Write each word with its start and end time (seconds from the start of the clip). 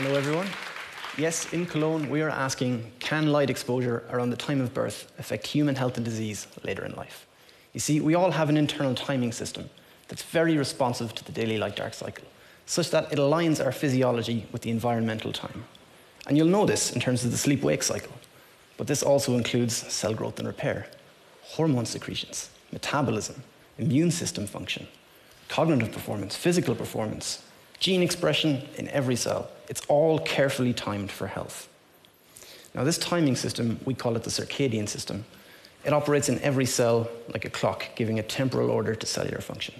Hello, 0.00 0.14
everyone. 0.14 0.46
Yes, 1.16 1.52
in 1.52 1.66
Cologne, 1.66 2.08
we 2.08 2.22
are 2.22 2.30
asking 2.30 2.92
can 3.00 3.32
light 3.32 3.50
exposure 3.50 4.04
around 4.10 4.30
the 4.30 4.36
time 4.36 4.60
of 4.60 4.72
birth 4.72 5.10
affect 5.18 5.44
human 5.44 5.74
health 5.74 5.96
and 5.96 6.04
disease 6.04 6.46
later 6.62 6.84
in 6.84 6.94
life? 6.94 7.26
You 7.72 7.80
see, 7.80 8.00
we 8.00 8.14
all 8.14 8.30
have 8.30 8.48
an 8.48 8.56
internal 8.56 8.94
timing 8.94 9.32
system 9.32 9.68
that's 10.06 10.22
very 10.22 10.56
responsive 10.56 11.16
to 11.16 11.24
the 11.24 11.32
daily 11.32 11.58
light 11.58 11.74
dark 11.74 11.94
cycle, 11.94 12.28
such 12.64 12.92
that 12.92 13.12
it 13.12 13.18
aligns 13.18 13.58
our 13.62 13.72
physiology 13.72 14.46
with 14.52 14.62
the 14.62 14.70
environmental 14.70 15.32
time. 15.32 15.64
And 16.28 16.36
you'll 16.36 16.46
know 16.46 16.64
this 16.64 16.92
in 16.92 17.00
terms 17.00 17.24
of 17.24 17.32
the 17.32 17.36
sleep 17.36 17.64
wake 17.64 17.82
cycle, 17.82 18.14
but 18.76 18.86
this 18.86 19.02
also 19.02 19.34
includes 19.34 19.74
cell 19.92 20.14
growth 20.14 20.38
and 20.38 20.46
repair, 20.46 20.86
hormone 21.42 21.86
secretions, 21.86 22.50
metabolism, 22.70 23.42
immune 23.78 24.12
system 24.12 24.46
function, 24.46 24.86
cognitive 25.48 25.90
performance, 25.90 26.36
physical 26.36 26.76
performance, 26.76 27.42
gene 27.78 28.02
expression 28.02 28.62
in 28.76 28.88
every 28.88 29.16
cell. 29.16 29.48
It's 29.68 29.82
all 29.88 30.18
carefully 30.20 30.72
timed 30.72 31.10
for 31.10 31.26
health. 31.26 31.68
Now, 32.74 32.84
this 32.84 32.98
timing 32.98 33.36
system, 33.36 33.80
we 33.84 33.94
call 33.94 34.16
it 34.16 34.22
the 34.22 34.30
circadian 34.30 34.88
system. 34.88 35.24
It 35.84 35.92
operates 35.92 36.28
in 36.28 36.40
every 36.40 36.66
cell 36.66 37.08
like 37.32 37.44
a 37.44 37.50
clock, 37.50 37.88
giving 37.96 38.18
a 38.18 38.22
temporal 38.22 38.70
order 38.70 38.94
to 38.94 39.06
cellular 39.06 39.40
function. 39.40 39.74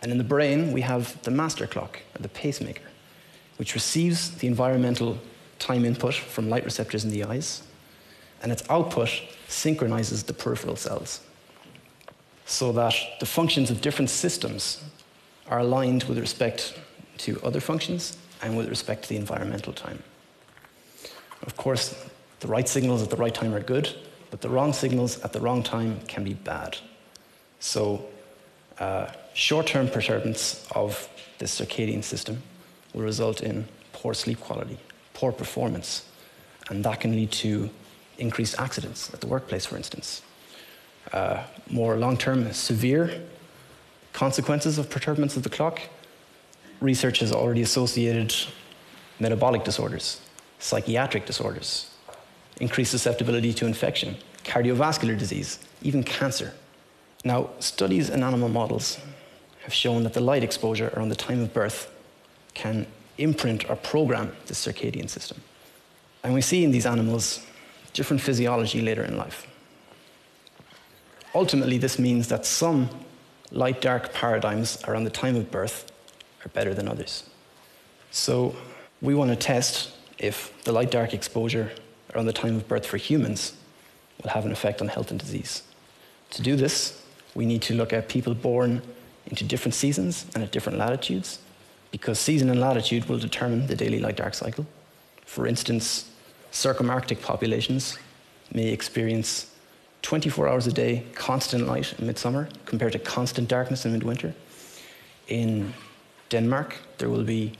And 0.00 0.10
in 0.10 0.18
the 0.18 0.24
brain, 0.24 0.72
we 0.72 0.80
have 0.80 1.20
the 1.22 1.30
master 1.30 1.66
clock, 1.66 2.00
the 2.18 2.28
pacemaker, 2.28 2.88
which 3.56 3.74
receives 3.74 4.30
the 4.32 4.48
environmental 4.48 5.18
time 5.58 5.84
input 5.84 6.14
from 6.14 6.48
light 6.48 6.64
receptors 6.64 7.04
in 7.04 7.10
the 7.10 7.24
eyes, 7.24 7.62
and 8.42 8.50
its 8.50 8.64
output 8.68 9.10
synchronizes 9.46 10.24
the 10.24 10.32
peripheral 10.32 10.76
cells 10.76 11.20
so 12.46 12.72
that 12.72 12.94
the 13.20 13.26
functions 13.26 13.70
of 13.70 13.80
different 13.80 14.10
systems 14.10 14.82
are 15.48 15.60
aligned 15.60 16.04
with 16.04 16.18
respect 16.18 16.78
to 17.22 17.40
other 17.42 17.60
functions 17.60 18.16
and 18.42 18.56
with 18.56 18.68
respect 18.68 19.04
to 19.04 19.08
the 19.08 19.16
environmental 19.16 19.72
time. 19.72 20.02
Of 21.42 21.56
course, 21.56 21.94
the 22.40 22.48
right 22.48 22.68
signals 22.68 23.02
at 23.02 23.10
the 23.10 23.16
right 23.16 23.34
time 23.34 23.54
are 23.54 23.60
good, 23.60 23.94
but 24.30 24.40
the 24.40 24.48
wrong 24.48 24.72
signals 24.72 25.20
at 25.20 25.32
the 25.32 25.40
wrong 25.40 25.62
time 25.62 26.00
can 26.08 26.24
be 26.24 26.34
bad. 26.34 26.78
So, 27.60 28.04
uh, 28.78 29.06
short 29.34 29.66
term 29.66 29.88
perturbance 29.88 30.66
of 30.74 31.08
the 31.38 31.46
circadian 31.46 32.02
system 32.02 32.42
will 32.92 33.02
result 33.02 33.42
in 33.42 33.66
poor 33.92 34.14
sleep 34.14 34.40
quality, 34.40 34.78
poor 35.14 35.32
performance, 35.32 36.04
and 36.70 36.84
that 36.84 37.00
can 37.00 37.12
lead 37.12 37.30
to 37.32 37.70
increased 38.18 38.58
accidents 38.58 39.12
at 39.14 39.20
the 39.20 39.26
workplace, 39.26 39.66
for 39.66 39.76
instance. 39.76 40.22
Uh, 41.12 41.42
more 41.70 41.96
long 41.96 42.16
term, 42.16 42.52
severe 42.52 43.22
consequences 44.12 44.78
of 44.78 44.90
perturbance 44.90 45.36
of 45.36 45.42
the 45.42 45.50
clock 45.50 45.80
research 46.82 47.20
has 47.20 47.32
already 47.32 47.62
associated 47.62 48.34
metabolic 49.20 49.64
disorders, 49.64 50.20
psychiatric 50.58 51.26
disorders, 51.26 51.90
increased 52.60 52.90
susceptibility 52.90 53.52
to 53.54 53.66
infection, 53.66 54.16
cardiovascular 54.44 55.16
disease, 55.16 55.58
even 55.82 56.02
cancer. 56.02 56.52
Now, 57.24 57.50
studies 57.60 58.10
in 58.10 58.22
animal 58.22 58.48
models 58.48 58.98
have 59.62 59.72
shown 59.72 60.02
that 60.02 60.12
the 60.12 60.20
light 60.20 60.42
exposure 60.42 60.92
around 60.96 61.08
the 61.08 61.16
time 61.16 61.40
of 61.40 61.54
birth 61.54 61.90
can 62.54 62.86
imprint 63.16 63.70
or 63.70 63.76
program 63.76 64.32
the 64.46 64.54
circadian 64.54 65.08
system. 65.08 65.40
And 66.24 66.34
we 66.34 66.40
see 66.40 66.64
in 66.64 66.72
these 66.72 66.86
animals 66.86 67.46
different 67.92 68.22
physiology 68.22 68.80
later 68.80 69.04
in 69.04 69.16
life. 69.16 69.46
Ultimately, 71.34 71.78
this 71.78 71.98
means 71.98 72.28
that 72.28 72.44
some 72.44 72.88
light 73.52 73.80
dark 73.80 74.12
paradigms 74.12 74.82
around 74.88 75.04
the 75.04 75.10
time 75.10 75.36
of 75.36 75.50
birth 75.50 75.91
are 76.44 76.48
better 76.50 76.74
than 76.74 76.88
others. 76.88 77.24
So 78.10 78.54
we 79.00 79.14
want 79.14 79.30
to 79.30 79.36
test 79.36 79.92
if 80.18 80.52
the 80.64 80.72
light 80.72 80.90
dark 80.90 81.14
exposure 81.14 81.72
around 82.14 82.26
the 82.26 82.32
time 82.32 82.56
of 82.56 82.68
birth 82.68 82.86
for 82.86 82.96
humans 82.96 83.54
will 84.22 84.30
have 84.30 84.44
an 84.44 84.52
effect 84.52 84.80
on 84.80 84.88
health 84.88 85.10
and 85.10 85.18
disease. 85.18 85.62
To 86.30 86.42
do 86.42 86.56
this, 86.56 87.02
we 87.34 87.46
need 87.46 87.62
to 87.62 87.74
look 87.74 87.92
at 87.92 88.08
people 88.08 88.34
born 88.34 88.82
into 89.26 89.44
different 89.44 89.74
seasons 89.74 90.26
and 90.34 90.42
at 90.42 90.52
different 90.52 90.78
latitudes, 90.78 91.38
because 91.90 92.18
season 92.18 92.50
and 92.50 92.60
latitude 92.60 93.08
will 93.08 93.18
determine 93.18 93.66
the 93.66 93.76
daily 93.76 93.98
light 93.98 94.16
dark 94.16 94.34
cycle. 94.34 94.66
For 95.24 95.46
instance, 95.46 96.10
circumarctic 96.52 97.22
populations 97.22 97.98
may 98.52 98.68
experience 98.68 99.50
24 100.02 100.48
hours 100.48 100.66
a 100.66 100.72
day 100.72 101.04
constant 101.14 101.66
light 101.66 101.94
in 101.98 102.06
midsummer 102.06 102.48
compared 102.66 102.92
to 102.92 102.98
constant 102.98 103.48
darkness 103.48 103.86
in 103.86 103.92
midwinter. 103.92 104.34
In 105.28 105.72
Denmark, 106.32 106.76
there 106.98 107.10
will 107.10 107.24
be 107.24 107.52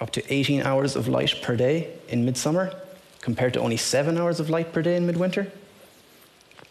up 0.00 0.10
to 0.10 0.32
18 0.32 0.62
hours 0.62 0.96
of 0.96 1.08
light 1.08 1.40
per 1.42 1.56
day 1.56 1.92
in 2.08 2.24
midsummer, 2.24 2.74
compared 3.20 3.52
to 3.52 3.60
only 3.60 3.76
7 3.76 4.18
hours 4.18 4.40
of 4.40 4.50
light 4.50 4.72
per 4.72 4.82
day 4.82 4.96
in 4.96 5.06
midwinter. 5.06 5.46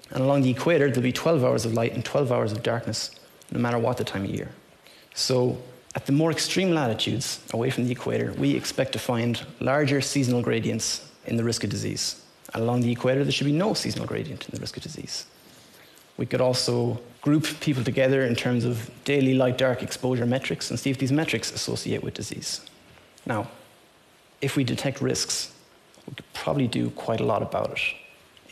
And 0.09 0.23
along 0.23 0.41
the 0.41 0.49
equator, 0.49 0.87
there'll 0.87 1.01
be 1.01 1.13
12 1.13 1.43
hours 1.43 1.63
of 1.63 1.73
light 1.73 1.93
and 1.93 2.03
12 2.03 2.31
hours 2.31 2.51
of 2.51 2.63
darkness, 2.63 3.11
no 3.51 3.59
matter 3.59 3.79
what 3.79 3.97
the 3.97 4.03
time 4.03 4.25
of 4.25 4.31
year. 4.31 4.49
So, 5.13 5.57
at 5.93 6.05
the 6.05 6.11
more 6.11 6.31
extreme 6.31 6.71
latitudes, 6.71 7.39
away 7.53 7.69
from 7.69 7.85
the 7.85 7.91
equator, 7.91 8.33
we 8.38 8.55
expect 8.55 8.91
to 8.93 8.99
find 8.99 9.45
larger 9.59 10.01
seasonal 10.01 10.41
gradients 10.41 11.09
in 11.25 11.38
the 11.38 11.43
risk 11.43 11.63
of 11.63 11.69
disease. 11.69 12.15
Along 12.53 12.81
the 12.81 12.91
equator, 12.91 13.23
there 13.23 13.31
should 13.31 13.51
be 13.53 13.63
no 13.65 13.73
seasonal 13.73 14.07
gradient 14.07 14.45
in 14.49 14.55
the 14.55 14.61
risk 14.61 14.75
of 14.77 14.83
disease. 14.83 15.25
We 16.17 16.25
could 16.25 16.41
also 16.41 16.99
group 17.22 17.45
people 17.59 17.83
together 17.83 18.23
in 18.23 18.35
terms 18.35 18.66
of 18.66 18.89
daily 19.03 19.33
light 19.35 19.57
dark 19.57 19.83
exposure 19.83 20.25
metrics 20.25 20.69
and 20.69 20.79
see 20.79 20.89
if 20.89 20.97
these 20.97 21.11
metrics 21.11 21.51
associate 21.51 22.03
with 22.03 22.13
disease. 22.16 22.61
Now, 23.25 23.49
if 24.41 24.55
we 24.55 24.63
detect 24.63 25.01
risks, 25.01 25.53
we 26.07 26.16
could 26.16 26.33
probably 26.33 26.67
do 26.67 26.89
quite 26.91 27.21
a 27.21 27.23
lot 27.23 27.44
about 27.44 27.71
it 27.71 27.79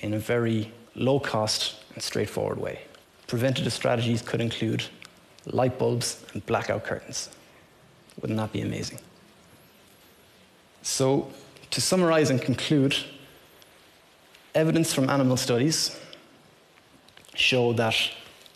in 0.01 0.13
a 0.13 0.19
very 0.19 0.71
low 0.95 1.19
cost 1.19 1.83
and 1.93 2.03
straightforward 2.03 2.59
way. 2.59 2.81
Preventative 3.27 3.73
strategies 3.73 4.21
could 4.21 4.41
include 4.41 4.83
light 5.45 5.79
bulbs 5.79 6.23
and 6.33 6.45
blackout 6.45 6.83
curtains. 6.83 7.29
Wouldn't 8.21 8.37
that 8.37 8.51
be 8.51 8.61
amazing? 8.61 8.99
So, 10.81 11.31
to 11.71 11.81
summarize 11.81 12.29
and 12.29 12.41
conclude, 12.41 12.95
evidence 14.55 14.93
from 14.93 15.09
animal 15.09 15.37
studies 15.37 15.99
show 17.35 17.73
that 17.73 17.95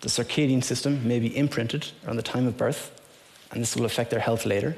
the 0.02 0.10
circadian 0.10 0.64
system 0.64 1.08
may 1.08 1.20
be 1.20 1.36
imprinted 1.36 1.88
around 2.06 2.18
the 2.18 2.24
time 2.24 2.48
of 2.48 2.58
birth, 2.58 2.92
and 3.52 3.62
this 3.62 3.76
will 3.76 3.86
affect 3.86 4.10
their 4.10 4.20
health 4.20 4.46
later. 4.46 4.76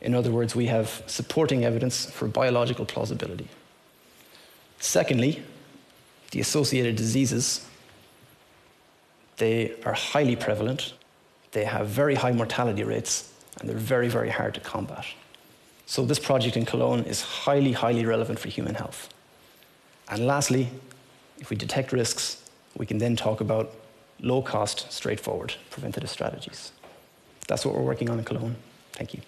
In 0.00 0.14
other 0.14 0.30
words, 0.30 0.54
we 0.54 0.66
have 0.66 1.02
supporting 1.06 1.64
evidence 1.64 2.06
for 2.10 2.28
biological 2.28 2.84
plausibility. 2.84 3.48
Secondly, 4.78 5.42
the 6.30 6.40
associated 6.40 6.96
diseases, 6.96 7.66
they 9.36 9.74
are 9.84 9.92
highly 9.92 10.36
prevalent, 10.36 10.94
they 11.52 11.64
have 11.64 11.88
very 11.88 12.14
high 12.14 12.32
mortality 12.32 12.84
rates, 12.84 13.32
and 13.58 13.68
they're 13.68 13.76
very, 13.76 14.08
very 14.08 14.30
hard 14.30 14.54
to 14.54 14.60
combat. 14.60 15.04
So 15.86 16.04
this 16.04 16.18
project 16.18 16.56
in 16.56 16.64
Cologne 16.64 17.00
is 17.00 17.20
highly, 17.20 17.72
highly 17.72 18.06
relevant 18.06 18.38
for 18.38 18.48
human 18.48 18.74
health. 18.74 19.08
And 20.08 20.26
lastly, 20.26 20.68
if 21.40 21.50
we 21.50 21.56
detect 21.56 21.92
risks, 21.92 22.48
we 22.76 22.86
can 22.86 22.98
then 22.98 23.16
talk 23.16 23.40
about 23.40 23.72
low 24.20 24.42
cost, 24.42 24.90
straightforward 24.92 25.54
preventative 25.70 26.10
strategies. 26.10 26.72
That's 27.48 27.64
what 27.64 27.74
we're 27.74 27.82
working 27.82 28.10
on 28.10 28.18
in 28.18 28.24
Cologne. 28.24 28.56
Thank 28.92 29.14
you. 29.14 29.20